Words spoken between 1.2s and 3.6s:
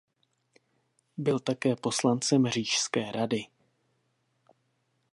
také poslancem Říšské rady.